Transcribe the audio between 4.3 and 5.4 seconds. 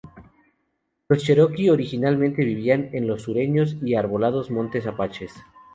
Montes Apalaches.